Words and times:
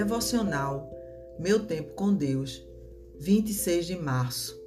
Devocional 0.00 0.90
Meu 1.38 1.66
Tempo 1.66 1.92
com 1.92 2.14
Deus, 2.14 2.66
26 3.18 3.84
de 3.84 3.96
março. 3.96 4.58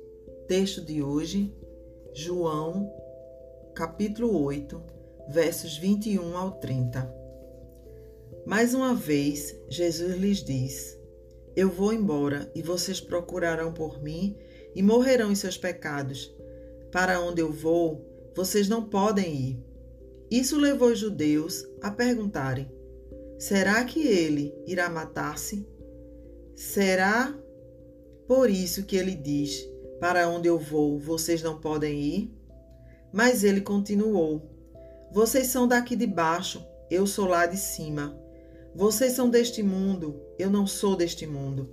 Texto 0.48 0.80
de 0.80 1.02
hoje, 1.02 1.52
João, 2.14 2.88
capítulo 3.74 4.40
8, 4.44 4.80
versos 5.30 5.76
21 5.76 6.38
ao 6.38 6.52
30. 6.60 7.12
Mais 8.46 8.76
uma 8.76 8.94
vez, 8.94 9.60
Jesus 9.68 10.16
lhes 10.18 10.44
diz: 10.44 11.00
Eu 11.56 11.68
vou 11.68 11.92
embora 11.92 12.52
e 12.54 12.62
vocês 12.62 13.02
procurarão 13.02 13.74
por 13.74 14.04
mim 14.04 14.38
e 14.76 14.84
morrerão 14.84 15.32
em 15.32 15.36
seus 15.36 15.58
pecados. 15.58 16.32
Para 16.92 17.20
onde 17.20 17.42
eu 17.42 17.52
vou, 17.52 18.06
vocês 18.36 18.70
não 18.70 18.88
podem 18.88 19.34
ir. 19.34 19.66
Isso 20.30 20.60
levou 20.60 20.90
os 20.90 21.00
judeus 21.00 21.68
a 21.82 21.90
perguntarem: 21.90 22.70
Será 23.38 23.84
que 23.84 24.08
ele 24.08 24.54
irá 24.66 24.90
matar-se? 24.90 25.68
Será 26.56 27.38
por 28.28 28.50
isso 28.50 28.84
que 28.84 28.96
ele 28.96 29.16
diz: 29.16 29.68
Para 30.00 30.30
onde 30.30 30.48
eu 30.48 30.58
vou, 30.58 30.98
vocês 30.98 31.42
não 31.42 31.60
podem 31.60 32.00
ir? 32.00 32.32
Mas 33.12 33.44
ele 33.44 33.62
continuou: 33.62 34.42
Vocês 35.12 35.48
são 35.48 35.68
daqui 35.68 35.96
de 35.96 36.08
baixo, 36.08 36.66
eu 36.90 37.06
sou 37.06 37.28
lá 37.28 37.46
de 37.46 37.58
cima. 37.58 38.18
Vocês 38.76 39.14
são 39.14 39.30
deste 39.30 39.62
mundo, 39.62 40.20
eu 40.40 40.50
não 40.50 40.66
sou 40.66 40.96
deste 40.96 41.28
mundo. 41.28 41.70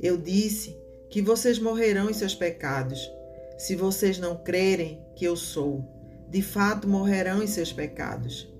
Eu 0.00 0.16
disse 0.16 0.76
que 1.10 1.20
vocês 1.20 1.58
morrerão 1.58 2.08
em 2.08 2.12
seus 2.12 2.34
pecados, 2.34 3.10
se 3.58 3.74
vocês 3.74 4.18
não 4.18 4.36
crerem 4.36 5.04
que 5.16 5.24
eu 5.24 5.36
sou. 5.36 5.84
De 6.28 6.42
fato, 6.42 6.88
morrerão 6.88 7.42
em 7.42 7.46
seus 7.46 7.72
pecados. 7.72 8.52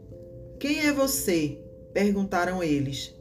Quem 0.59 0.81
é 0.81 0.93
você? 0.93 1.64
Perguntaram 1.95 2.63
eles. 2.63 3.15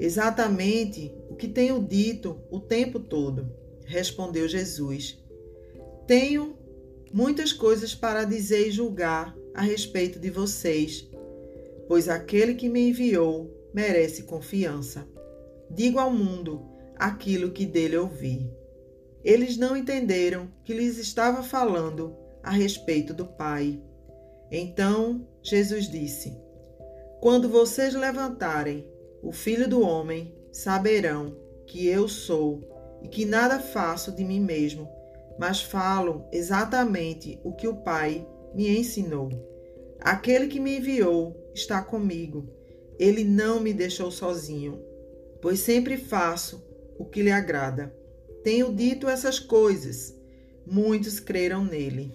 Exatamente 0.00 1.14
o 1.30 1.36
que 1.36 1.46
tenho 1.46 1.80
dito 1.80 2.40
o 2.50 2.58
tempo 2.58 2.98
todo, 2.98 3.52
respondeu 3.84 4.48
Jesus. 4.48 5.22
Tenho 6.06 6.56
muitas 7.12 7.52
coisas 7.52 7.94
para 7.94 8.24
dizer 8.24 8.68
e 8.68 8.72
julgar 8.72 9.36
a 9.54 9.62
respeito 9.62 10.18
de 10.18 10.30
vocês, 10.30 11.08
pois 11.86 12.08
aquele 12.08 12.54
que 12.54 12.68
me 12.68 12.88
enviou 12.88 13.50
merece 13.72 14.24
confiança. 14.24 15.06
Digo 15.70 15.98
ao 15.98 16.10
mundo 16.10 16.62
aquilo 16.96 17.50
que 17.50 17.66
dele 17.66 17.96
ouvi. 17.96 18.50
Eles 19.22 19.56
não 19.56 19.76
entenderam 19.76 20.50
que 20.64 20.72
lhes 20.72 20.98
estava 20.98 21.42
falando 21.42 22.16
a 22.42 22.50
respeito 22.50 23.12
do 23.12 23.26
Pai. 23.26 23.82
Então 24.50 25.26
Jesus 25.42 25.90
disse: 25.90 26.45
quando 27.20 27.48
vocês 27.48 27.94
levantarem 27.94 28.86
o 29.22 29.32
Filho 29.32 29.68
do 29.68 29.80
Homem, 29.80 30.34
saberão 30.52 31.36
que 31.66 31.86
eu 31.86 32.08
sou 32.08 32.98
e 33.02 33.08
que 33.08 33.24
nada 33.24 33.58
faço 33.58 34.12
de 34.12 34.24
mim 34.24 34.40
mesmo, 34.40 34.88
mas 35.38 35.60
falo 35.60 36.24
exatamente 36.32 37.40
o 37.44 37.52
que 37.52 37.66
o 37.66 37.76
Pai 37.76 38.26
me 38.54 38.68
ensinou. 38.78 39.30
Aquele 40.00 40.46
que 40.46 40.60
me 40.60 40.78
enviou 40.78 41.36
está 41.54 41.82
comigo. 41.82 42.48
Ele 42.98 43.24
não 43.24 43.60
me 43.60 43.72
deixou 43.72 44.10
sozinho, 44.10 44.80
pois 45.40 45.60
sempre 45.60 45.96
faço 45.96 46.64
o 46.98 47.04
que 47.04 47.22
lhe 47.22 47.30
agrada. 47.30 47.94
Tenho 48.42 48.72
dito 48.72 49.08
essas 49.08 49.38
coisas. 49.38 50.16
Muitos 50.64 51.20
creram 51.20 51.64
nele. 51.64 52.12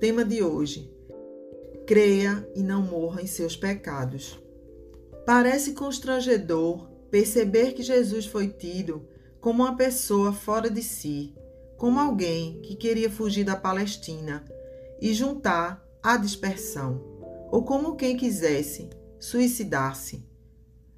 Tema 0.00 0.24
de 0.24 0.42
hoje: 0.42 0.90
creia 1.86 2.48
e 2.54 2.62
não 2.62 2.82
morra 2.82 3.22
em 3.22 3.26
seus 3.26 3.56
pecados. 3.56 4.38
Parece 5.26 5.72
constrangedor 5.72 6.88
perceber 7.10 7.72
que 7.72 7.82
Jesus 7.82 8.26
foi 8.26 8.48
tido 8.48 9.06
como 9.40 9.62
uma 9.62 9.76
pessoa 9.76 10.32
fora 10.32 10.70
de 10.70 10.82
si, 10.82 11.34
como 11.76 12.00
alguém 12.00 12.60
que 12.62 12.74
queria 12.74 13.10
fugir 13.10 13.44
da 13.44 13.56
Palestina 13.56 14.44
e 15.00 15.12
juntar 15.12 15.84
à 16.02 16.16
dispersão, 16.16 17.02
ou 17.50 17.62
como 17.62 17.96
quem 17.96 18.16
quisesse 18.16 18.88
suicidar-se. 19.18 20.26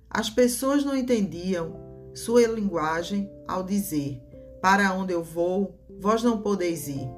As 0.09 0.31
pessoas 0.31 0.85
não 0.85 0.97
entendiam 0.97 2.11
sua 2.15 2.47
linguagem 2.47 3.31
ao 3.47 3.63
dizer: 3.63 4.21
Para 4.63 4.93
onde 4.95 5.13
eu 5.13 5.23
vou, 5.23 5.79
vós 6.01 6.23
não 6.23 6.41
podeis 6.41 6.89
ir. 6.89 7.09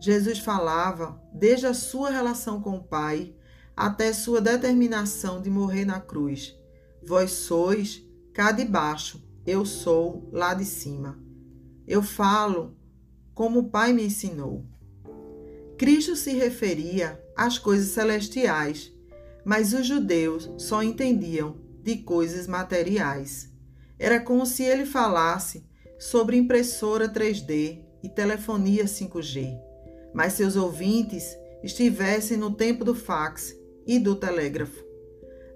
Jesus 0.00 0.38
falava 0.38 1.20
desde 1.32 1.66
a 1.66 1.74
sua 1.74 2.10
relação 2.10 2.60
com 2.60 2.76
o 2.76 2.84
Pai 2.84 3.34
até 3.76 4.12
sua 4.12 4.40
determinação 4.40 5.40
de 5.40 5.50
morrer 5.50 5.84
na 5.84 6.00
cruz. 6.00 6.56
Vós 7.02 7.32
sois 7.32 8.02
cá 8.32 8.52
de 8.52 8.64
baixo, 8.64 9.22
eu 9.46 9.64
sou 9.64 10.28
lá 10.32 10.54
de 10.54 10.64
cima. 10.64 11.18
Eu 11.86 12.02
falo 12.02 12.76
como 13.34 13.60
o 13.60 13.70
Pai 13.70 13.92
me 13.92 14.04
ensinou. 14.04 14.64
Cristo 15.76 16.14
se 16.14 16.32
referia 16.32 17.20
às 17.36 17.58
coisas 17.58 17.88
celestiais, 17.88 18.92
mas 19.44 19.72
os 19.72 19.86
judeus 19.86 20.50
só 20.56 20.82
entendiam 20.82 21.56
de 21.82 21.96
coisas 21.96 22.46
materiais. 22.46 23.52
Era 23.98 24.20
como 24.20 24.46
se 24.46 24.62
ele 24.62 24.86
falasse 24.86 25.66
sobre 25.98 26.36
impressora 26.36 27.08
3D 27.08 27.82
e 28.02 28.08
telefonia 28.08 28.84
5G 28.84 29.73
mas 30.14 30.34
seus 30.34 30.56
ouvintes 30.56 31.36
estivessem 31.62 32.36
no 32.36 32.54
tempo 32.54 32.84
do 32.84 32.94
fax 32.94 33.54
e 33.86 33.98
do 33.98 34.14
telégrafo. 34.14 34.84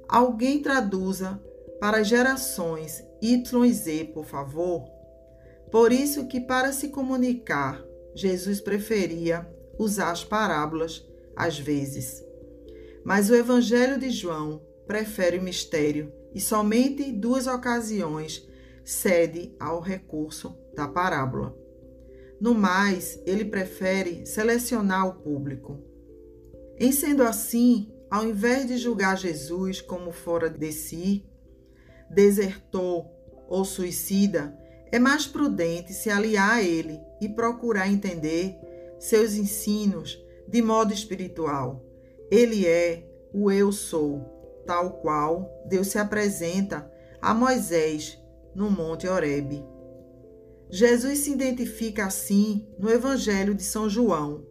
Alguém 0.08 0.60
traduza 0.60 1.40
para 1.80 2.02
gerações 2.02 3.04
Y 3.22 3.64
e 3.64 3.72
Z, 3.72 4.10
por 4.12 4.24
favor. 4.24 4.84
Por 5.70 5.92
isso 5.92 6.26
que 6.26 6.40
para 6.40 6.72
se 6.72 6.88
comunicar, 6.88 7.82
Jesus 8.14 8.60
preferia 8.60 9.46
usar 9.78 10.10
as 10.10 10.24
parábolas 10.24 11.06
às 11.36 11.58
vezes. 11.58 12.24
Mas 13.04 13.30
o 13.30 13.34
Evangelho 13.34 13.98
de 13.98 14.10
João 14.10 14.60
prefere 14.86 15.38
o 15.38 15.42
mistério 15.42 16.12
e 16.34 16.40
somente 16.40 17.02
em 17.02 17.12
duas 17.12 17.46
ocasiões 17.46 18.46
cede 18.84 19.54
ao 19.60 19.80
recurso 19.80 20.56
da 20.74 20.88
parábola. 20.88 21.54
No 22.40 22.54
mais, 22.54 23.20
ele 23.26 23.44
prefere 23.44 24.24
selecionar 24.24 25.08
o 25.08 25.14
público. 25.14 25.78
Em 26.78 26.92
sendo 26.92 27.22
assim, 27.22 27.92
ao 28.10 28.24
invés 28.24 28.66
de 28.66 28.76
julgar 28.76 29.16
Jesus 29.16 29.80
como 29.80 30.12
fora 30.12 30.48
de 30.48 30.72
si, 30.72 31.26
desertor 32.08 33.06
ou 33.48 33.64
suicida, 33.64 34.56
é 34.90 34.98
mais 34.98 35.26
prudente 35.26 35.92
se 35.92 36.08
aliar 36.08 36.58
a 36.58 36.62
ele 36.62 37.00
e 37.20 37.28
procurar 37.28 37.88
entender 37.88 38.56
seus 38.98 39.34
ensinos 39.34 40.18
de 40.46 40.62
modo 40.62 40.92
espiritual. 40.92 41.84
Ele 42.30 42.66
é 42.66 43.04
o 43.34 43.50
Eu 43.50 43.72
Sou, 43.72 44.62
tal 44.66 45.00
qual 45.00 45.50
Deus 45.66 45.88
se 45.88 45.98
apresenta 45.98 46.90
a 47.20 47.34
Moisés 47.34 48.18
no 48.54 48.70
Monte 48.70 49.06
Horebe. 49.06 49.64
Jesus 50.70 51.20
se 51.20 51.30
identifica 51.32 52.04
assim 52.04 52.66
no 52.78 52.90
Evangelho 52.90 53.54
de 53.54 53.62
São 53.62 53.88
João. 53.88 54.44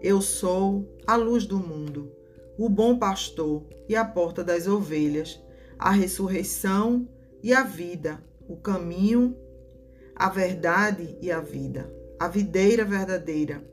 Eu 0.00 0.20
sou 0.20 0.98
a 1.06 1.14
luz 1.14 1.46
do 1.46 1.56
mundo, 1.56 2.10
o 2.58 2.68
bom 2.68 2.98
pastor 2.98 3.64
e 3.88 3.94
a 3.94 4.04
porta 4.04 4.42
das 4.42 4.66
ovelhas, 4.66 5.40
a 5.78 5.92
ressurreição 5.92 7.08
e 7.40 7.52
a 7.52 7.62
vida, 7.62 8.20
o 8.48 8.56
caminho, 8.56 9.36
a 10.16 10.28
verdade 10.28 11.16
e 11.20 11.30
a 11.30 11.40
vida, 11.40 11.92
a 12.18 12.26
videira 12.26 12.84
verdadeira. 12.84 13.64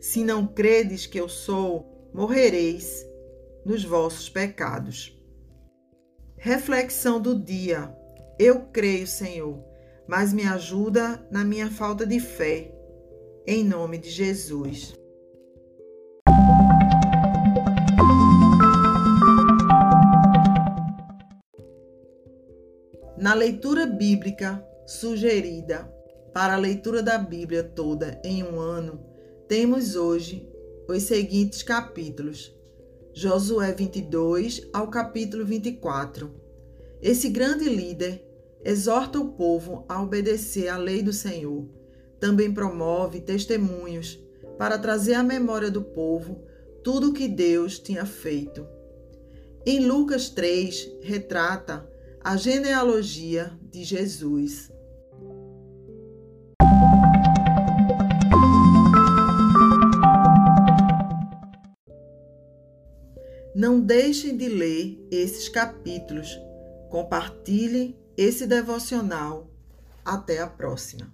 Se 0.00 0.24
não 0.24 0.44
credes 0.44 1.06
que 1.06 1.20
eu 1.20 1.28
sou, 1.28 2.10
morrereis 2.12 3.06
nos 3.64 3.84
vossos 3.84 4.28
pecados. 4.28 5.16
Reflexão 6.36 7.20
do 7.20 7.38
dia. 7.38 7.94
Eu 8.36 8.62
creio, 8.72 9.06
Senhor 9.06 9.69
mas 10.10 10.32
me 10.32 10.42
ajuda 10.42 11.24
na 11.30 11.44
minha 11.44 11.70
falta 11.70 12.04
de 12.04 12.18
fé. 12.18 12.74
Em 13.46 13.62
nome 13.62 13.96
de 13.96 14.10
Jesus. 14.10 14.92
Na 23.16 23.34
leitura 23.34 23.86
bíblica 23.86 24.66
sugerida 24.84 25.88
para 26.34 26.54
a 26.54 26.58
leitura 26.58 27.04
da 27.04 27.16
Bíblia 27.16 27.62
toda 27.62 28.20
em 28.24 28.42
um 28.42 28.58
ano, 28.58 29.00
temos 29.46 29.94
hoje 29.94 30.50
os 30.88 31.04
seguintes 31.04 31.62
capítulos: 31.62 32.52
Josué 33.14 33.70
22 33.72 34.70
ao 34.72 34.88
capítulo 34.88 35.44
24. 35.44 36.34
Esse 37.00 37.28
grande 37.28 37.68
líder 37.68 38.28
exorta 38.64 39.18
o 39.18 39.32
povo 39.32 39.84
a 39.88 40.02
obedecer 40.02 40.68
à 40.68 40.76
lei 40.76 41.02
do 41.02 41.12
Senhor. 41.12 41.66
Também 42.18 42.52
promove 42.52 43.20
testemunhos 43.20 44.18
para 44.58 44.78
trazer 44.78 45.14
à 45.14 45.22
memória 45.22 45.70
do 45.70 45.82
povo 45.82 46.42
tudo 46.84 47.10
o 47.10 47.12
que 47.12 47.28
Deus 47.28 47.78
tinha 47.78 48.04
feito. 48.04 48.66
Em 49.64 49.86
Lucas 49.86 50.28
3, 50.30 50.98
retrata 51.02 51.88
a 52.22 52.36
genealogia 52.36 53.52
de 53.70 53.84
Jesus. 53.84 54.70
Não 63.54 63.80
deixem 63.80 64.36
de 64.36 64.48
ler 64.48 65.06
esses 65.10 65.48
capítulos. 65.48 66.38
Compartilhem 66.88 67.94
esse 68.22 68.46
devocional. 68.46 69.50
Até 70.04 70.42
a 70.42 70.46
próxima! 70.46 71.10